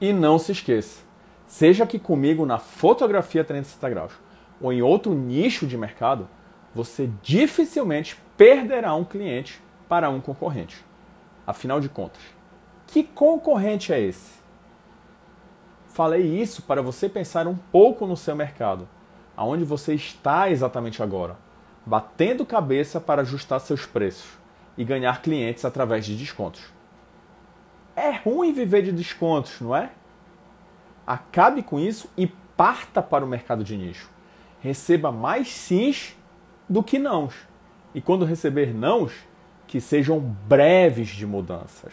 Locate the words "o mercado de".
33.24-33.76